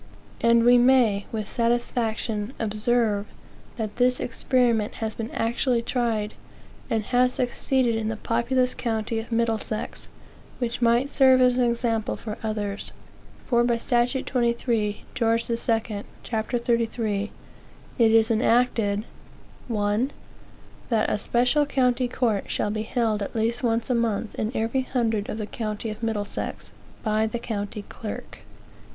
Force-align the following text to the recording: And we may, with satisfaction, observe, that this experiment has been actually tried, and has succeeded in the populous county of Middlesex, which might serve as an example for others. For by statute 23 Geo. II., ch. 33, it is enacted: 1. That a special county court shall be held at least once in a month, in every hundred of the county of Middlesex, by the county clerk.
And 0.43 0.63
we 0.63 0.79
may, 0.79 1.27
with 1.31 1.47
satisfaction, 1.47 2.53
observe, 2.59 3.27
that 3.77 3.97
this 3.97 4.19
experiment 4.19 4.95
has 4.95 5.13
been 5.13 5.29
actually 5.29 5.83
tried, 5.83 6.33
and 6.89 7.03
has 7.03 7.33
succeeded 7.33 7.93
in 7.93 8.07
the 8.07 8.17
populous 8.17 8.73
county 8.73 9.19
of 9.19 9.31
Middlesex, 9.31 10.07
which 10.57 10.81
might 10.81 11.07
serve 11.09 11.39
as 11.39 11.59
an 11.59 11.65
example 11.69 12.15
for 12.15 12.39
others. 12.41 12.91
For 13.45 13.63
by 13.63 13.77
statute 13.77 14.25
23 14.25 15.03
Geo. 15.13 15.33
II., 15.33 15.35
ch. 15.37 16.25
33, 16.25 17.31
it 17.99 18.11
is 18.11 18.31
enacted: 18.31 19.03
1. 19.67 20.11
That 20.89 21.11
a 21.11 21.19
special 21.19 21.67
county 21.67 22.07
court 22.07 22.45
shall 22.49 22.71
be 22.71 22.81
held 22.81 23.21
at 23.21 23.35
least 23.35 23.61
once 23.61 23.91
in 23.91 23.97
a 23.97 23.99
month, 23.99 24.33
in 24.33 24.51
every 24.57 24.81
hundred 24.81 25.29
of 25.29 25.37
the 25.37 25.45
county 25.45 25.91
of 25.91 26.01
Middlesex, 26.01 26.71
by 27.03 27.27
the 27.27 27.37
county 27.37 27.83
clerk. 27.89 28.39